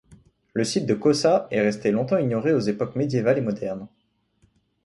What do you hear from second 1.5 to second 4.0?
est resté longtemps ignoré aux époques médiévales et modernes.